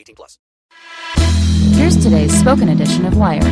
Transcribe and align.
18 0.00 0.16
plus. 0.16 0.38
Here's 1.76 1.96
today's 1.96 2.38
spoken 2.38 2.70
edition 2.70 3.04
of 3.04 3.16
Wired. 3.16 3.44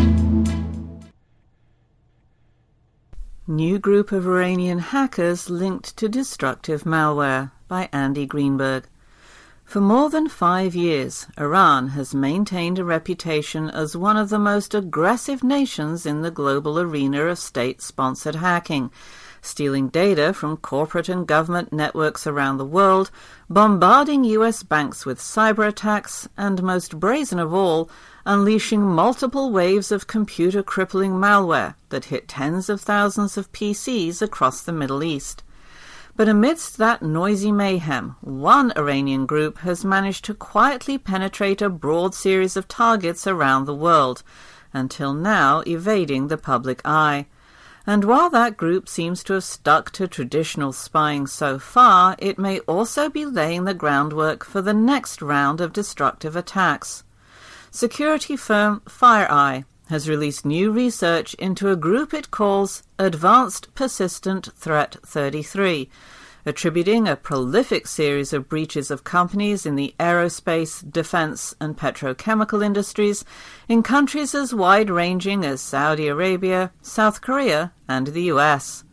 New 3.46 3.78
group 3.78 4.12
of 4.12 4.26
Iranian 4.26 4.78
hackers 4.78 5.50
linked 5.50 5.96
to 5.96 6.08
destructive 6.08 6.84
malware 6.84 7.52
by 7.66 7.88
Andy 7.92 8.26
Greenberg. 8.26 8.88
For 9.64 9.80
more 9.80 10.08
than 10.08 10.28
five 10.28 10.74
years, 10.74 11.26
Iran 11.38 11.88
has 11.88 12.14
maintained 12.14 12.78
a 12.78 12.84
reputation 12.84 13.68
as 13.68 13.94
one 13.94 14.16
of 14.16 14.30
the 14.30 14.38
most 14.38 14.74
aggressive 14.74 15.44
nations 15.44 16.06
in 16.06 16.22
the 16.22 16.30
global 16.30 16.80
arena 16.80 17.24
of 17.24 17.38
state 17.38 17.82
sponsored 17.82 18.36
hacking, 18.36 18.90
stealing 19.40 19.88
data 19.88 20.32
from 20.32 20.56
corporate 20.56 21.08
and 21.08 21.26
government 21.26 21.72
networks 21.72 22.26
around 22.26 22.58
the 22.58 22.64
world, 22.64 23.10
bombarding 23.48 24.24
US 24.24 24.62
banks 24.62 25.04
with 25.06 25.18
cyber 25.18 25.66
attacks, 25.66 26.28
and 26.36 26.62
most 26.62 26.98
brazen 26.98 27.38
of 27.38 27.52
all, 27.52 27.90
unleashing 28.26 28.82
multiple 28.82 29.50
waves 29.50 29.90
of 29.90 30.06
computer 30.06 30.62
crippling 30.62 31.12
malware 31.12 31.74
that 31.88 32.06
hit 32.06 32.28
tens 32.28 32.68
of 32.68 32.80
thousands 32.80 33.36
of 33.36 33.52
PCs 33.52 34.20
across 34.20 34.60
the 34.60 34.72
Middle 34.72 35.02
East. 35.02 35.42
But 36.14 36.28
amidst 36.28 36.78
that 36.78 37.00
noisy 37.00 37.52
mayhem, 37.52 38.16
one 38.20 38.72
Iranian 38.76 39.24
group 39.24 39.58
has 39.58 39.84
managed 39.84 40.24
to 40.24 40.34
quietly 40.34 40.98
penetrate 40.98 41.62
a 41.62 41.70
broad 41.70 42.12
series 42.12 42.56
of 42.56 42.66
targets 42.66 43.26
around 43.26 43.66
the 43.66 43.74
world, 43.74 44.24
until 44.72 45.14
now 45.14 45.62
evading 45.66 46.26
the 46.26 46.36
public 46.36 46.82
eye. 46.84 47.26
And 47.88 48.04
while 48.04 48.28
that 48.28 48.58
group 48.58 48.86
seems 48.86 49.24
to 49.24 49.32
have 49.32 49.44
stuck 49.44 49.90
to 49.92 50.06
traditional 50.06 50.74
spying 50.74 51.26
so 51.26 51.58
far, 51.58 52.16
it 52.18 52.38
may 52.38 52.58
also 52.60 53.08
be 53.08 53.24
laying 53.24 53.64
the 53.64 53.72
groundwork 53.72 54.44
for 54.44 54.60
the 54.60 54.74
next 54.74 55.22
round 55.22 55.62
of 55.62 55.72
destructive 55.72 56.36
attacks. 56.36 57.02
Security 57.70 58.36
firm 58.36 58.82
FireEye 58.84 59.64
has 59.88 60.06
released 60.06 60.44
new 60.44 60.70
research 60.70 61.32
into 61.38 61.70
a 61.70 61.76
group 61.76 62.12
it 62.12 62.30
calls 62.30 62.82
Advanced 62.98 63.74
Persistent 63.74 64.50
Threat 64.54 64.98
33, 65.06 65.88
attributing 66.48 67.06
a 67.06 67.14
prolific 67.14 67.86
series 67.86 68.32
of 68.32 68.48
breaches 68.48 68.90
of 68.90 69.04
companies 69.04 69.66
in 69.66 69.76
the 69.76 69.94
aerospace, 70.00 70.82
defense, 70.90 71.54
and 71.60 71.76
petrochemical 71.76 72.64
industries 72.64 73.24
in 73.68 73.82
countries 73.82 74.34
as 74.34 74.54
wide 74.54 74.88
ranging 74.88 75.44
as 75.44 75.60
Saudi 75.60 76.08
Arabia, 76.08 76.72
South 76.80 77.20
Korea, 77.20 77.72
and 77.86 78.08
the 78.08 78.22
US. 78.32 78.84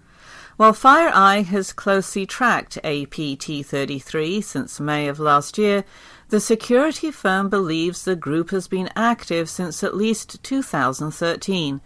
While 0.58 0.74
FireEye 0.74 1.46
has 1.46 1.74
closely 1.74 2.26
tracked 2.26 2.78
APT 2.84 3.66
33 3.66 4.42
since 4.42 4.80
May 4.80 5.08
of 5.08 5.20
last 5.20 5.58
year, 5.58 5.84
the 6.30 6.40
security 6.40 7.12
firm 7.12 7.50
believes 7.50 8.04
the 8.04 8.16
group 8.16 8.52
has 8.52 8.68
been 8.68 8.90
active 8.96 9.50
since 9.50 9.84
at 9.84 9.96
least 9.96 10.44
2013, 10.44 11.82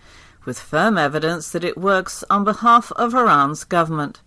with 0.46 0.60
firm 0.60 0.98
evidence 0.98 1.52
that 1.52 1.64
it 1.64 1.78
works 1.78 2.24
on 2.30 2.44
behalf 2.44 2.92
of 2.94 3.14
Iran's 3.14 3.64
government. 3.64 4.22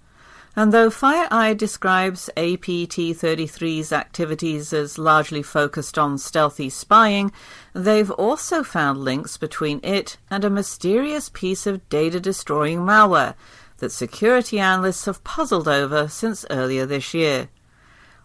And 0.55 0.71
though 0.71 0.91
FireEye 0.91 1.57
describes 1.57 2.29
APT-33's 2.37 3.91
activities 3.91 4.73
as 4.75 4.99
largely 4.99 5.43
focused 5.43 5.97
on 5.97 6.19
stealthy 6.19 6.69
spying, 6.69 7.33
they've 7.73 8.11
also 8.11 8.63
found 8.63 8.99
links 9.03 9.39
between 9.39 9.81
it 9.83 10.19
and 10.31 10.45
a 10.45 10.51
mysterious 10.51 11.31
piece 11.31 11.67
of 11.67 11.89
data-destroying 11.89 12.81
malware 12.81 13.35
that 13.79 13.93
security 13.93 14.61
analysts 14.61 15.07
have 15.07 15.25
puzzled 15.25 15.69
over 15.69 16.07
since 16.07 16.45
earlier 16.51 16.85
this 16.85 17.15
year. 17.15 17.49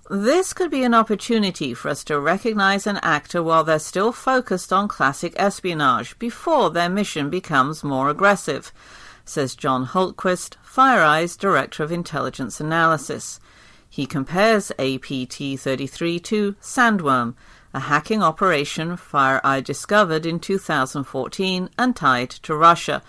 This 0.10 0.54
could 0.54 0.72
be 0.72 0.84
an 0.84 0.94
opportunity 0.94 1.74
for 1.74 1.90
us 1.90 2.04
to 2.06 2.20
recognize 2.20 2.88
an 2.88 2.98
actor 3.04 3.42
while 3.42 3.64
they're 3.64 3.80
still 3.80 4.12
focused 4.12 4.72
on 4.72 4.88
classic 4.88 5.34
espionage 5.36 6.18
before 6.20 6.70
their 6.70 6.90
mission 6.90 7.30
becomes 7.30 7.84
more 7.84 8.10
aggressive, 8.10 8.72
says 9.28 9.56
John 9.56 9.88
Hultquist, 9.88 10.56
FireEye's 10.66 11.36
Director 11.36 11.84
of 11.84 11.92
Intelligence 11.92 12.60
Analysis. 12.60 13.40
He 13.90 14.06
compares 14.06 14.72
APT 14.72 15.60
33 15.60 16.20
to 16.20 16.54
Sandworm, 16.62 17.36
a 17.74 17.82
hacking 17.82 18.24
operation 18.24 18.98
FireEye 18.98 19.64
discovered 19.64 20.26
in 20.26 20.40
2014 20.40 21.70
and 21.78 21.96
tied 21.96 22.30
to 22.30 22.56
Russia, 22.56 23.02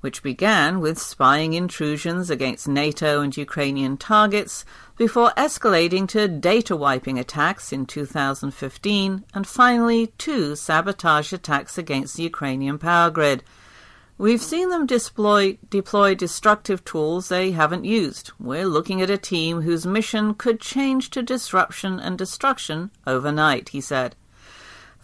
which 0.00 0.22
began 0.22 0.80
with 0.80 0.98
spying 0.98 1.52
intrusions 1.54 2.30
against 2.30 2.68
NATO 2.68 3.20
and 3.20 3.36
Ukrainian 3.36 3.96
targets 3.96 4.64
before 4.96 5.32
escalating 5.36 6.08
to 6.08 6.28
data 6.28 6.76
wiping 6.76 7.18
attacks 7.18 7.72
in 7.72 7.86
2015 7.86 9.24
and 9.34 9.46
finally 9.46 10.06
two 10.18 10.54
sabotage 10.56 11.32
attacks 11.32 11.76
against 11.76 12.16
the 12.16 12.22
Ukrainian 12.22 12.78
power 12.78 13.10
grid. 13.10 13.42
We've 14.18 14.40
seen 14.40 14.70
them 14.70 14.86
deploy, 14.86 15.58
deploy 15.68 16.14
destructive 16.14 16.84
tools 16.84 17.28
they 17.28 17.50
haven't 17.50 17.84
used. 17.84 18.32
We're 18.40 18.64
looking 18.64 19.02
at 19.02 19.10
a 19.10 19.18
team 19.18 19.60
whose 19.60 19.86
mission 19.86 20.32
could 20.32 20.58
change 20.58 21.10
to 21.10 21.22
disruption 21.22 22.00
and 22.00 22.16
destruction 22.16 22.90
overnight, 23.06 23.70
he 23.70 23.80
said. 23.82 24.16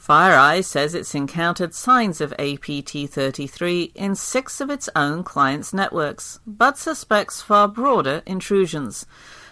FireEye 0.02 0.64
says 0.64 0.94
it's 0.94 1.14
encountered 1.14 1.74
signs 1.74 2.20
of 2.22 2.32
APT-33 2.32 3.92
in 3.94 4.14
six 4.14 4.60
of 4.60 4.70
its 4.70 4.88
own 4.96 5.22
clients' 5.22 5.74
networks, 5.74 6.40
but 6.46 6.78
suspects 6.78 7.42
far 7.42 7.68
broader 7.68 8.22
intrusions. 8.26 9.06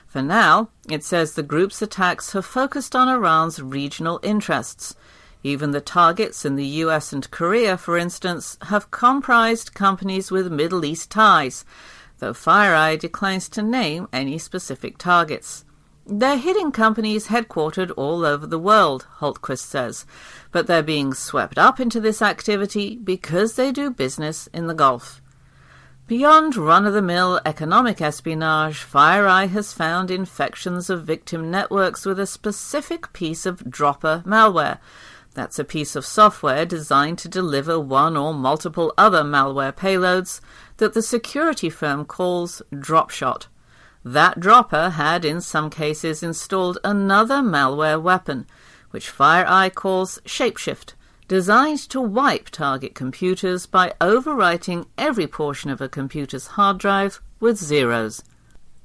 For 0.07 0.23
now, 0.23 0.71
it 0.89 1.05
says 1.05 1.35
the 1.35 1.45
group's 1.45 1.81
attacks 1.83 2.33
have 2.33 2.45
focused 2.45 2.97
on 2.97 3.09
Iran's 3.09 3.63
regional 3.63 4.19
interests. 4.25 4.97
Even 5.43 5.71
the 5.71 5.81
targets 5.81 6.45
in 6.45 6.57
the 6.57 6.67
US 6.85 7.13
and 7.13 7.31
Korea, 7.31 7.79
for 7.79 7.97
instance, 7.97 8.59
have 8.63 8.91
comprised 8.91 9.75
companies 9.75 10.31
with 10.31 10.53
Middle 10.53 10.85
East 10.85 11.11
ties, 11.11 11.65
though 12.19 12.35
FireEye 12.35 12.99
declines 12.99 13.49
to 13.51 13.63
name 13.63 14.07
any 14.13 14.37
specific 14.37 14.99
targets. 14.99 15.65
They're 16.07 16.37
hitting 16.37 16.73
companies 16.73 17.29
headquartered 17.29 17.93
all 17.97 18.25
over 18.25 18.47
the 18.47 18.59
world, 18.59 19.07
Hultquist 19.19 19.65
says, 19.65 20.05
but 20.51 20.67
they're 20.67 20.83
being 20.83 21.15
swept 21.15 21.57
up 21.57 21.81
into 21.81 22.01
this 22.01 22.21
activity 22.21 22.97
because 22.97 23.55
they 23.55 23.73
do 23.73 23.91
business 23.91 24.49
in 24.53 24.67
the 24.67 24.75
Gulf. 24.75 25.23
Beyond 26.07 26.57
run 26.57 26.87
of 26.87 26.93
the 26.93 27.03
mill 27.03 27.41
economic 27.47 28.01
espionage, 28.01 28.79
FireEye 28.85 29.49
has 29.51 29.73
found 29.73 30.11
infections 30.11 30.91
of 30.91 31.05
victim 31.05 31.51
networks 31.51 32.05
with 32.05 32.19
a 32.19 32.27
specific 32.27 33.13
piece 33.13 33.47
of 33.47 33.71
dropper 33.71 34.25
malware 34.27 34.79
that's 35.35 35.59
a 35.59 35.65
piece 35.65 35.95
of 35.95 36.05
software 36.05 36.67
designed 36.67 37.19
to 37.19 37.29
deliver 37.29 37.79
one 37.79 38.17
or 38.17 38.35
multiple 38.35 38.93
other 38.99 39.23
malware 39.23 39.73
payloads 39.73 40.41
that 40.79 40.95
the 40.95 41.03
security 41.03 41.71
firm 41.71 42.05
calls 42.05 42.63
Dropshot. 42.73 43.47
That 44.05 44.41
dropper 44.41 44.91
had, 44.91 45.25
in 45.25 45.41
some 45.41 45.71
cases, 45.71 46.23
installed 46.23 46.79
another 46.83 47.37
malware 47.37 48.01
weapon, 48.01 48.47
which 48.91 49.13
FireEye 49.13 49.75
calls 49.75 50.19
Shapeshift, 50.25 50.95
designed 51.29 51.79
to 51.91 52.01
wipe 52.01 52.49
target 52.51 52.95
computers 52.95 53.67
by 53.67 53.93
overwriting 54.01 54.87
every 54.99 55.27
portion 55.27 55.71
of 55.71 55.81
a 55.81 55.89
computer's 55.89 56.49
hard 56.49 56.79
drive 56.79 57.21
with 57.39 57.57
zeros. 57.57 58.23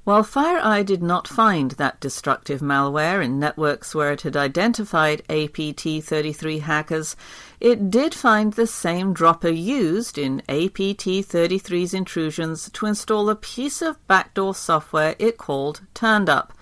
While 0.06 0.24
FireEye 0.24 0.86
did 0.86 1.02
not 1.02 1.28
find 1.28 1.72
that 1.72 2.00
destructive 2.00 2.62
malware 2.62 3.25
in 3.25 3.40
networks 3.40 3.96
where 3.96 4.12
it 4.12 4.22
had 4.22 4.38
identified 4.38 5.24
APT33 5.30 6.62
hackers, 6.62 7.16
it 7.60 7.90
did 7.90 8.13
find 8.13 8.54
the 8.54 8.68
same 8.68 9.13
dropper 9.13 9.50
used 9.50 10.19
in 10.19 10.44
APT33's 10.48 11.96
intrusions 11.96 12.69
to 12.74 12.86
install 12.86 13.31
a 13.31 13.36
piece 13.36 13.81
of 13.81 13.98
backdoor 14.06 14.54
software 14.54 15.16
it 15.18 15.40
called 15.40 15.81
Turned 15.96 16.30
Up. 16.30 16.54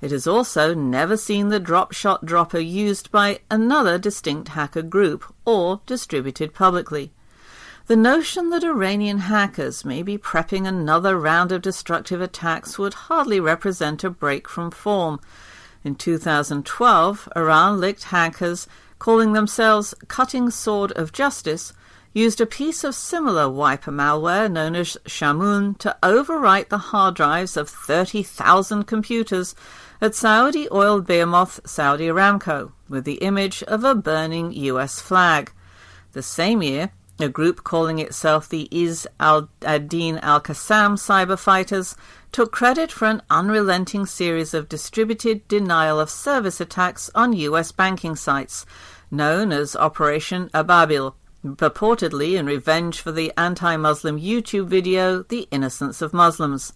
It 0.00 0.12
has 0.12 0.28
also 0.28 0.72
never 0.72 1.16
seen 1.16 1.48
the 1.48 1.58
dropshot 1.58 2.24
dropper 2.24 2.60
used 2.60 3.10
by 3.10 3.40
another 3.50 3.98
distinct 3.98 4.50
hacker 4.50 4.82
group 4.82 5.34
or 5.44 5.80
distributed 5.84 6.54
publicly. 6.54 7.13
The 7.86 7.96
notion 7.96 8.48
that 8.48 8.64
Iranian 8.64 9.18
hackers 9.18 9.84
may 9.84 10.02
be 10.02 10.16
prepping 10.16 10.66
another 10.66 11.18
round 11.18 11.52
of 11.52 11.60
destructive 11.60 12.22
attacks 12.22 12.78
would 12.78 12.94
hardly 12.94 13.38
represent 13.40 14.02
a 14.02 14.08
break 14.08 14.48
from 14.48 14.70
form. 14.70 15.20
In 15.84 15.94
2012, 15.94 17.28
Iran 17.36 17.78
licked 17.78 18.04
hackers, 18.04 18.66
calling 18.98 19.34
themselves 19.34 19.94
Cutting 20.08 20.48
Sword 20.48 20.92
of 20.92 21.12
Justice, 21.12 21.74
used 22.14 22.40
a 22.40 22.46
piece 22.46 22.84
of 22.84 22.94
similar 22.94 23.50
wiper 23.50 23.92
malware 23.92 24.50
known 24.50 24.76
as 24.76 24.96
Shamoon 25.04 25.76
to 25.80 25.94
overwrite 26.02 26.70
the 26.70 26.78
hard 26.78 27.14
drives 27.14 27.54
of 27.54 27.68
30,000 27.68 28.84
computers 28.84 29.54
at 30.00 30.14
Saudi 30.14 30.66
oil 30.72 31.02
behemoth 31.02 31.60
Saudi 31.66 32.06
Aramco 32.06 32.72
with 32.88 33.04
the 33.04 33.16
image 33.16 33.62
of 33.64 33.84
a 33.84 33.94
burning 33.94 34.52
US 34.52 35.00
flag. 35.02 35.52
The 36.12 36.22
same 36.22 36.62
year, 36.62 36.90
a 37.18 37.28
group 37.28 37.62
calling 37.62 37.98
itself 37.98 38.48
the 38.48 38.68
Izz 38.70 39.06
ad-Din 39.20 40.18
al-Qassam 40.18 40.94
cyber 40.94 41.38
fighters 41.38 41.94
took 42.32 42.50
credit 42.50 42.90
for 42.90 43.06
an 43.06 43.22
unrelenting 43.30 44.04
series 44.04 44.52
of 44.52 44.68
distributed 44.68 45.46
denial 45.46 46.00
of 46.00 46.10
service 46.10 46.60
attacks 46.60 47.10
on 47.14 47.32
US 47.32 47.70
banking 47.70 48.16
sites, 48.16 48.66
known 49.10 49.52
as 49.52 49.76
Operation 49.76 50.50
Ababil, 50.52 51.14
purportedly 51.44 52.36
in 52.36 52.46
revenge 52.46 53.00
for 53.00 53.12
the 53.12 53.32
anti-Muslim 53.36 54.18
YouTube 54.18 54.66
video 54.66 55.22
The 55.22 55.46
Innocence 55.50 56.02
of 56.02 56.12
Muslims. 56.12 56.72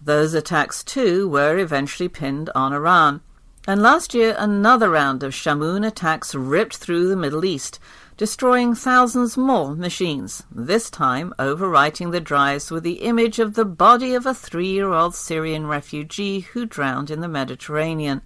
Those 0.00 0.32
attacks, 0.32 0.82
too, 0.84 1.28
were 1.28 1.58
eventually 1.58 2.08
pinned 2.08 2.48
on 2.54 2.72
Iran. 2.72 3.20
And 3.66 3.82
last 3.82 4.14
year, 4.14 4.34
another 4.38 4.88
round 4.88 5.22
of 5.22 5.34
Shamoon 5.34 5.86
attacks 5.86 6.34
ripped 6.34 6.76
through 6.76 7.08
the 7.08 7.16
Middle 7.16 7.44
East, 7.44 7.78
destroying 8.18 8.74
thousands 8.74 9.36
more 9.36 9.76
machines, 9.76 10.42
this 10.50 10.90
time 10.90 11.32
overwriting 11.38 12.10
the 12.10 12.20
drives 12.20 12.68
with 12.68 12.82
the 12.82 13.00
image 13.00 13.38
of 13.38 13.54
the 13.54 13.64
body 13.64 14.12
of 14.12 14.26
a 14.26 14.34
three 14.34 14.66
year 14.66 14.92
old 14.92 15.14
Syrian 15.14 15.68
refugee 15.68 16.40
who 16.40 16.66
drowned 16.66 17.12
in 17.12 17.20
the 17.20 17.28
Mediterranean. 17.28 18.20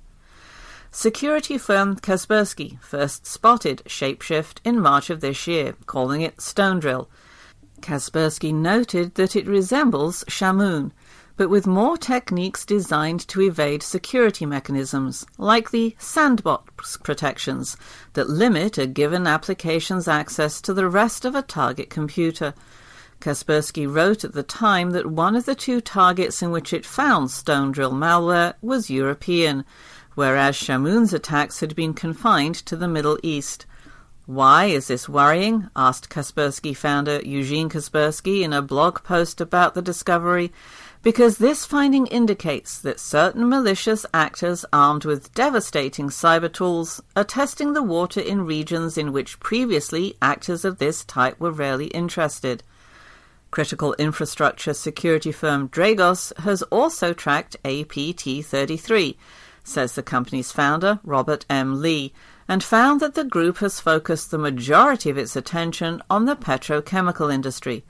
Security 0.90 1.58
firm 1.58 1.96
Kaspersky 1.96 2.80
first 2.82 3.26
spotted 3.26 3.82
Shapeshift 3.84 4.60
in 4.64 4.80
March 4.80 5.10
of 5.10 5.20
this 5.20 5.46
year, 5.46 5.74
calling 5.84 6.22
it 6.22 6.40
Stone 6.40 6.80
Drill. 6.80 7.10
Kaspersky 7.82 8.52
noted 8.52 9.16
that 9.16 9.36
it 9.36 9.46
resembles 9.46 10.24
Shamoon, 10.24 10.92
but 11.42 11.50
with 11.50 11.66
more 11.66 11.96
techniques 11.96 12.64
designed 12.64 13.26
to 13.26 13.40
evade 13.40 13.82
security 13.82 14.46
mechanisms, 14.46 15.26
like 15.38 15.72
the 15.72 15.92
sandbox 15.98 16.96
protections 16.98 17.76
that 18.12 18.30
limit 18.30 18.78
a 18.78 18.86
given 18.86 19.26
application's 19.26 20.06
access 20.06 20.60
to 20.60 20.72
the 20.72 20.88
rest 20.88 21.24
of 21.24 21.34
a 21.34 21.42
target 21.42 21.90
computer. 21.90 22.54
Kaspersky 23.18 23.92
wrote 23.92 24.22
at 24.22 24.34
the 24.34 24.44
time 24.44 24.92
that 24.92 25.10
one 25.10 25.34
of 25.34 25.44
the 25.44 25.56
two 25.56 25.80
targets 25.80 26.42
in 26.42 26.52
which 26.52 26.72
it 26.72 26.86
found 26.86 27.32
Stone 27.32 27.72
Drill 27.72 27.90
malware 27.90 28.54
was 28.62 28.88
European, 28.88 29.64
whereas 30.14 30.54
Shamoon's 30.54 31.12
attacks 31.12 31.58
had 31.58 31.74
been 31.74 31.92
confined 31.92 32.54
to 32.54 32.76
the 32.76 32.86
Middle 32.86 33.18
East. 33.24 33.66
Why 34.26 34.66
is 34.66 34.86
this 34.86 35.08
worrying? 35.08 35.68
asked 35.74 36.08
Kaspersky 36.08 36.76
founder 36.76 37.20
Eugene 37.24 37.68
Kaspersky 37.68 38.42
in 38.42 38.52
a 38.52 38.62
blog 38.62 39.02
post 39.02 39.40
about 39.40 39.74
the 39.74 39.82
discovery 39.82 40.52
because 41.02 41.38
this 41.38 41.64
finding 41.64 42.06
indicates 42.06 42.78
that 42.78 43.00
certain 43.00 43.49
malicious 43.49 44.06
actors 44.14 44.64
armed 44.72 45.04
with 45.04 45.34
devastating 45.34 46.08
cyber 46.08 46.52
tools 46.52 47.02
are 47.16 47.25
testing 47.25 47.72
the 47.72 47.82
water 47.82 48.20
in 48.20 48.46
regions 48.46 48.96
in 48.96 49.12
which 49.12 49.40
previously 49.40 50.16
actors 50.22 50.64
of 50.64 50.78
this 50.78 51.04
type 51.04 51.38
were 51.40 51.50
rarely 51.50 51.87
interested. 51.87 52.62
Critical 53.50 53.94
infrastructure 53.94 54.72
security 54.72 55.32
firm 55.32 55.69
Dragos 55.69 56.37
has 56.38 56.62
also 56.64 57.12
tracked 57.12 57.56
APT33, 57.64 59.16
says 59.64 59.94
the 59.94 60.02
company's 60.02 60.52
founder, 60.52 61.00
Robert 61.02 61.44
M. 61.50 61.82
Lee, 61.82 62.12
and 62.46 62.62
found 62.62 63.00
that 63.00 63.14
the 63.14 63.25
group 63.25 63.58
has 63.58 63.81
focused 63.81 64.31
the 64.31 64.38
majority 64.38 65.10
of 65.10 65.19
its 65.19 65.34
attention 65.34 66.00
on 66.08 66.26
the 66.26 66.37
petrochemical 66.37 67.32
industry. 67.32 67.84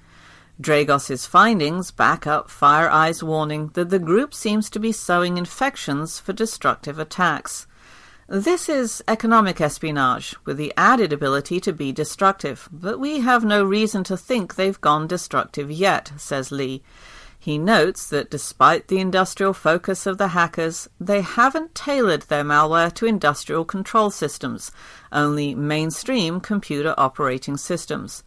Dragos's 0.60 1.26
findings 1.26 1.90
back 1.90 2.26
up 2.26 2.48
FireEye's 2.48 3.22
warning 3.22 3.70
that 3.74 3.90
the 3.90 3.98
group 3.98 4.34
seems 4.34 4.68
to 4.70 4.78
be 4.78 4.92
sowing 4.92 5.38
infections 5.38 6.18
for 6.20 6.32
destructive 6.32 6.98
attacks. 6.98 7.66
This 8.28 8.68
is 8.68 9.02
economic 9.08 9.60
espionage 9.60 10.36
with 10.44 10.56
the 10.56 10.72
added 10.76 11.12
ability 11.12 11.60
to 11.60 11.72
be 11.72 11.92
destructive, 11.92 12.68
but 12.72 13.00
we 13.00 13.20
have 13.20 13.44
no 13.44 13.64
reason 13.64 14.04
to 14.04 14.16
think 14.16 14.54
they've 14.54 14.80
gone 14.80 15.06
destructive 15.06 15.70
yet, 15.70 16.12
says 16.16 16.52
Lee. 16.52 16.82
He 17.38 17.58
notes 17.58 18.08
that 18.10 18.30
despite 18.30 18.86
the 18.86 19.00
industrial 19.00 19.52
focus 19.52 20.06
of 20.06 20.16
the 20.16 20.28
hackers, 20.28 20.88
they 21.00 21.22
haven't 21.22 21.74
tailored 21.74 22.22
their 22.22 22.44
malware 22.44 22.94
to 22.94 23.06
industrial 23.06 23.64
control 23.64 24.10
systems, 24.10 24.70
only 25.10 25.54
mainstream 25.54 26.38
computer 26.38 26.94
operating 26.96 27.56
systems. 27.56 28.22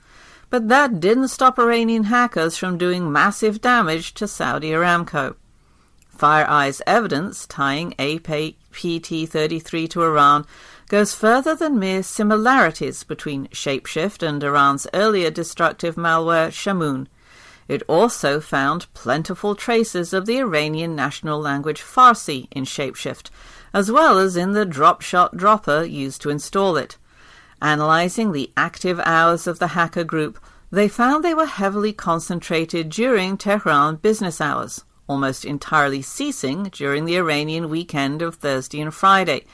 But 0.50 0.68
that 0.70 1.00
didn't 1.00 1.30
stop 1.30 1.58
Iranian 1.60 2.06
hackers 2.06 2.58
from 2.58 2.78
doing 2.78 3.12
massive 3.12 3.62
damage 3.62 4.14
to 4.16 4.28
Saudi 4.28 4.72
Aramco. 4.72 5.36
FireEye's 6.18 6.82
evidence 6.88 7.46
tying 7.46 7.94
APT-33 8.00 9.90
to 9.90 10.04
Iran 10.04 10.46
goes 10.88 11.14
further 11.14 11.56
than 11.56 11.80
mere 11.80 12.04
similarities 12.04 13.04
between 13.04 13.48
Shapeshift 13.48 14.26
and 14.26 14.44
Iran's 14.44 14.88
earlier 14.94 15.32
destructive 15.32 15.96
malware 15.96 16.50
Shamoon. 16.50 17.08
It 17.68 17.82
also 17.88 18.40
found 18.40 18.94
plentiful 18.94 19.56
traces 19.56 20.14
of 20.14 20.28
the 20.28 20.38
Iranian 20.38 20.96
national 20.96 21.40
language 21.40 21.82
Farsi 21.82 22.48
in 22.52 22.66
Shapeshift, 22.66 23.30
as 23.74 23.92
well 23.92 24.20
as 24.20 24.38
in 24.38 24.54
the 24.54 24.66
drop-shot 24.66 25.36
dropper 25.36 25.84
used 25.84 26.22
to 26.22 26.30
install 26.30 26.78
it. 26.78 26.98
Analyzing 27.62 28.32
the 28.32 28.52
active 28.58 29.00
hours 29.06 29.48
of 29.48 29.60
the 29.60 29.68
hacker 29.68 30.04
group, 30.04 30.40
they 30.72 30.88
found 30.88 31.24
they 31.24 31.34
were 31.34 31.46
heavily 31.46 31.94
concentrated 31.94 32.90
during 32.90 33.38
Tehran 33.38 33.96
business 33.96 34.42
hours, 34.42 34.84
almost 35.08 35.46
entirely 35.46 36.02
ceasing 36.02 36.66
during 36.66 37.06
the 37.06 37.16
Iranian 37.18 37.70
weekend 37.70 38.22
of 38.22 38.36
Thursday 38.36 38.82
and 38.82 38.94
Friday. 38.94 39.46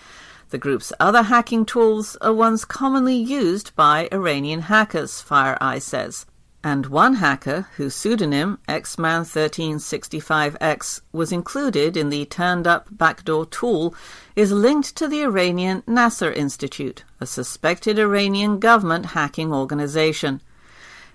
The 0.50 0.58
group's 0.58 0.91
other 1.00 1.24
hacking 1.24 1.65
tools 1.65 2.17
are 2.22 2.34
ones 2.34 2.65
commonly 2.65 3.15
used 3.15 3.75
by 3.75 4.10
Iranian 4.12 4.62
hackers, 4.62 5.24
FireEye 5.24 5.81
says. 5.81 6.25
And 6.63 6.85
one 6.85 7.15
hacker, 7.15 7.65
whose 7.77 7.95
pseudonym 7.95 8.59
Xman1365X 8.67 11.01
was 11.11 11.31
included 11.31 11.97
in 11.97 12.09
the 12.09 12.25
turned 12.25 12.67
up 12.67 12.85
backdoor 12.91 13.47
tool, 13.47 13.95
is 14.35 14.51
linked 14.51 14.95
to 14.97 15.07
the 15.07 15.23
Iranian 15.23 15.81
Nasr 15.87 16.31
Institute, 16.31 17.03
a 17.19 17.25
suspected 17.25 17.97
Iranian 17.97 18.59
government 18.59 19.07
hacking 19.07 19.51
organization. 19.51 20.39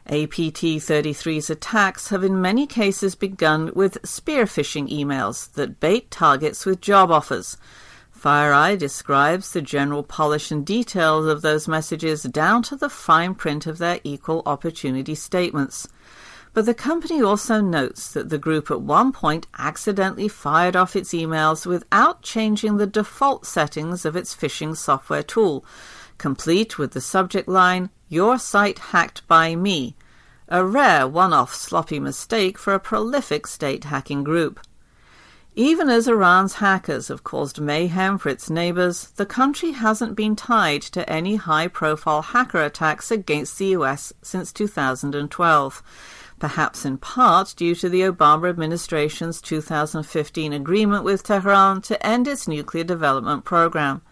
APT 0.06 0.82
33's 0.82 1.48
attacks 1.48 2.08
have 2.08 2.24
in 2.24 2.40
many 2.40 2.66
cases 2.66 3.14
begun 3.14 3.70
with 3.74 4.04
spear 4.04 4.46
phishing 4.46 4.88
emails 4.88 5.52
that 5.52 5.78
bait 5.78 6.10
targets 6.10 6.66
with 6.66 6.80
job 6.80 7.12
offers. 7.12 7.56
FireEye 8.26 8.76
describes 8.76 9.52
the 9.52 9.62
general 9.62 10.02
polish 10.02 10.50
and 10.50 10.66
details 10.66 11.28
of 11.28 11.42
those 11.42 11.68
messages 11.68 12.24
down 12.24 12.60
to 12.64 12.74
the 12.74 12.90
fine 12.90 13.36
print 13.36 13.68
of 13.68 13.78
their 13.78 14.00
equal 14.02 14.42
opportunity 14.46 15.14
statements. 15.14 15.86
But 16.52 16.66
the 16.66 16.74
company 16.74 17.22
also 17.22 17.60
notes 17.60 18.12
that 18.14 18.28
the 18.28 18.36
group 18.36 18.68
at 18.68 18.80
one 18.80 19.12
point 19.12 19.46
accidentally 19.56 20.26
fired 20.26 20.74
off 20.74 20.96
its 20.96 21.10
emails 21.10 21.66
without 21.66 22.22
changing 22.22 22.78
the 22.78 22.86
default 22.88 23.46
settings 23.46 24.04
of 24.04 24.16
its 24.16 24.34
phishing 24.34 24.76
software 24.76 25.22
tool, 25.22 25.64
complete 26.18 26.78
with 26.78 26.94
the 26.94 27.00
subject 27.00 27.46
line, 27.46 27.90
Your 28.08 28.40
site 28.40 28.80
hacked 28.90 29.24
by 29.28 29.54
me, 29.54 29.94
a 30.48 30.64
rare 30.64 31.06
one 31.06 31.32
off 31.32 31.54
sloppy 31.54 32.00
mistake 32.00 32.58
for 32.58 32.74
a 32.74 32.80
prolific 32.80 33.46
state 33.46 33.84
hacking 33.84 34.24
group. 34.24 34.58
Even 35.58 35.88
as 35.88 36.06
Iran's 36.06 36.56
hackers 36.56 37.08
have 37.08 37.24
caused 37.24 37.62
mayhem 37.62 38.18
for 38.18 38.28
its 38.28 38.50
neighbors, 38.50 39.06
the 39.16 39.24
country 39.24 39.70
hasn't 39.70 40.14
been 40.14 40.36
tied 40.36 40.82
to 40.82 41.08
any 41.08 41.36
high 41.36 41.66
profile 41.66 42.20
hacker 42.20 42.60
attacks 42.60 43.10
against 43.10 43.56
the 43.56 43.68
US 43.68 44.12
since 44.20 44.52
2012, 44.52 45.82
perhaps 46.38 46.84
in 46.84 46.98
part 46.98 47.54
due 47.56 47.74
to 47.74 47.88
the 47.88 48.02
Obama 48.02 48.50
administration's 48.50 49.40
2015 49.40 50.52
agreement 50.52 51.04
with 51.04 51.22
Tehran 51.22 51.80
to 51.80 52.06
end 52.06 52.28
its 52.28 52.46
nuclear 52.46 52.84
development 52.84 53.46
program. 53.46 54.02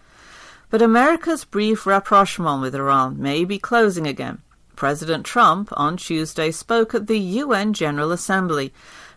But 0.70 0.80
America's 0.80 1.44
brief 1.44 1.84
rapprochement 1.84 2.62
with 2.62 2.74
Iran 2.74 3.20
may 3.20 3.44
be 3.44 3.58
closing 3.58 4.06
again. 4.06 4.40
President 4.76 5.24
Trump 5.26 5.68
on 5.72 5.98
Tuesday 5.98 6.50
spoke 6.50 6.94
at 6.94 7.06
the 7.06 7.18
UN 7.18 7.74
General 7.74 8.12
Assembly 8.12 8.72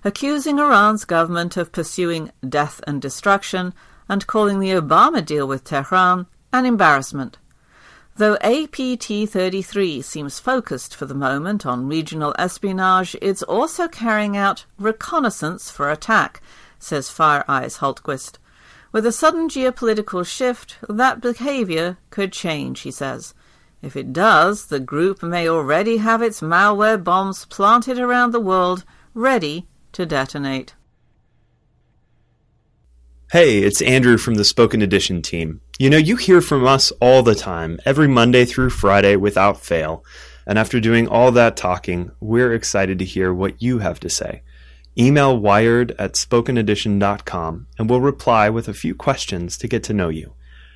accusing 0.07 0.57
Iran's 0.57 1.03
government 1.03 1.57
of 1.57 1.73
pursuing 1.73 2.31
death 2.47 2.79
and 2.87 3.01
destruction 3.01 3.73
and 4.07 4.25
calling 4.25 4.61
the 4.61 4.69
Obama 4.69 5.23
deal 5.23 5.45
with 5.45 5.65
Tehran 5.65 6.27
an 6.53 6.65
embarrassment. 6.65 7.37
Though 8.15 8.37
APT 8.37 9.29
33 9.29 10.01
seems 10.01 10.39
focused 10.39 10.95
for 10.95 11.05
the 11.05 11.13
moment 11.13 11.65
on 11.65 11.89
regional 11.89 12.33
espionage, 12.39 13.17
it's 13.21 13.43
also 13.43 13.89
carrying 13.89 14.37
out 14.37 14.65
reconnaissance 14.79 15.69
for 15.69 15.91
attack, 15.91 16.41
says 16.79 17.09
FireEye's 17.09 17.79
Hultquist. 17.79 18.37
With 18.93 19.05
a 19.05 19.11
sudden 19.11 19.49
geopolitical 19.49 20.25
shift, 20.25 20.77
that 20.87 21.19
behavior 21.19 21.97
could 22.11 22.31
change, 22.31 22.79
he 22.79 22.91
says. 22.91 23.33
If 23.81 23.97
it 23.97 24.13
does, 24.13 24.67
the 24.67 24.79
group 24.79 25.21
may 25.21 25.49
already 25.49 25.97
have 25.97 26.21
its 26.21 26.39
malware 26.39 27.03
bombs 27.03 27.43
planted 27.43 27.99
around 27.99 28.31
the 28.31 28.39
world, 28.39 28.85
ready 29.13 29.67
to 29.93 30.05
detonate. 30.05 30.75
Hey, 33.31 33.59
it's 33.59 33.81
Andrew 33.81 34.17
from 34.17 34.35
the 34.35 34.45
Spoken 34.45 34.81
Edition 34.81 35.21
team. 35.21 35.59
You 35.77 35.89
know, 35.89 35.97
you 35.97 36.15
hear 36.15 36.39
from 36.39 36.65
us 36.65 36.91
all 37.01 37.23
the 37.23 37.35
time, 37.35 37.77
every 37.85 38.07
Monday 38.07 38.45
through 38.45 38.69
Friday 38.69 39.17
without 39.17 39.59
fail. 39.59 40.05
And 40.45 40.57
after 40.57 40.79
doing 40.79 41.09
all 41.09 41.33
that 41.33 41.57
talking, 41.57 42.11
we're 42.21 42.53
excited 42.53 42.99
to 42.99 43.05
hear 43.05 43.33
what 43.33 43.61
you 43.61 43.79
have 43.79 43.99
to 43.99 44.09
say. 44.09 44.43
Email 44.97 45.37
wired 45.37 45.91
at 45.99 46.13
spokenedition.com 46.13 47.67
and 47.77 47.89
we'll 47.89 48.01
reply 48.01 48.49
with 48.49 48.69
a 48.69 48.73
few 48.73 48.95
questions 48.95 49.57
to 49.57 49.67
get 49.67 49.83
to 49.83 49.93
know 49.93 50.09
you. 50.09 50.33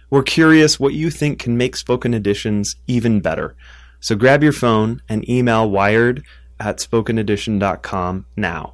We're 0.10 0.22
curious 0.22 0.78
what 0.78 0.94
you 0.94 1.10
think 1.10 1.40
can 1.40 1.56
make 1.56 1.78
Spoken 1.78 2.14
Editions 2.14 2.76
even 2.86 3.22
better. 3.22 3.56
So 4.02 4.16
grab 4.16 4.44
your 4.44 4.52
phone 4.52 5.02
and 5.08 5.28
email 5.30 5.70
wired 5.70 6.24
at 6.60 6.80
spokenedition.com 6.80 8.26
now. 8.36 8.74